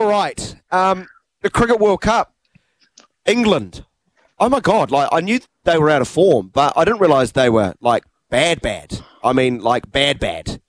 [0.00, 0.54] All right.
[0.70, 1.08] Um,
[1.42, 2.32] the Cricket World Cup,
[3.26, 3.84] England.
[4.38, 4.92] Oh my God!
[4.92, 8.04] Like I knew they were out of form, but I didn't realise they were like
[8.30, 9.00] bad, bad.
[9.24, 10.60] I mean, like bad, bad.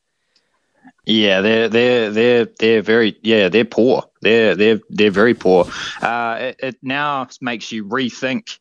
[1.05, 4.03] Yeah, they're they're they're they're very yeah they're poor.
[4.21, 5.65] They're they're they're very poor.
[6.01, 8.57] Uh, it, it now makes you rethink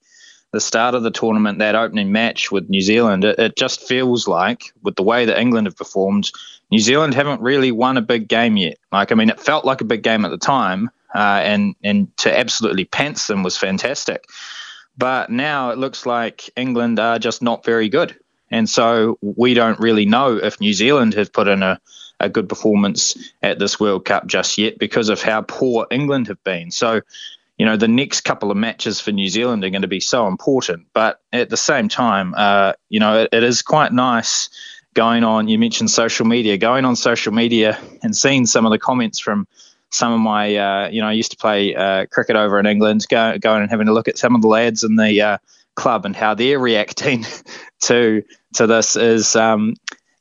[0.53, 3.25] the start of the tournament, that opening match with New Zealand.
[3.25, 6.31] It, it just feels like with the way that England have performed,
[6.71, 8.79] New Zealand haven't really won a big game yet.
[8.93, 12.17] Like I mean, it felt like a big game at the time, uh, and and
[12.19, 14.25] to absolutely pants them was fantastic.
[14.97, 18.19] But now it looks like England are just not very good.
[18.51, 21.81] And so we don't really know if New Zealand have put in a,
[22.19, 26.43] a good performance at this World Cup just yet because of how poor England have
[26.45, 26.71] been.
[26.71, 27.03] So,
[27.59, 30.29] you know, the next couple of matches for New Zealand are going to be so
[30.29, 30.87] important.
[30.95, 34.49] But at the same time, uh, you know, it, it is quite nice
[34.95, 35.49] going on.
[35.49, 39.49] You mentioned social media, going on social media and seeing some of the comments from
[39.91, 43.07] some of my, uh, you know, I used to play uh, cricket over in England,
[43.09, 45.39] go, going and having a look at some of the lads in the uh,
[45.75, 47.27] club and how they're reacting
[47.83, 48.23] to
[48.55, 49.75] to this is, um,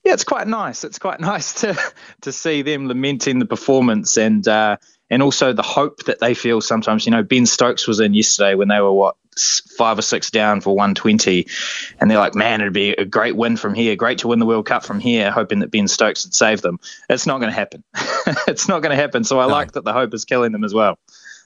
[0.03, 0.83] yeah, it's quite nice.
[0.83, 1.77] It's quite nice to
[2.21, 4.77] to see them lamenting the performance and uh,
[5.09, 7.05] and also the hope that they feel sometimes.
[7.05, 9.15] You know, Ben Stokes was in yesterday when they were what
[9.77, 11.47] five or six down for 120,
[11.99, 14.45] and they're like, man, it'd be a great win from here, great to win the
[14.45, 16.79] World Cup from here, hoping that Ben Stokes would save them.
[17.09, 17.83] It's not going to happen.
[18.47, 19.23] it's not going to happen.
[19.23, 19.53] So I no.
[19.53, 20.97] like that the hope is killing them as well.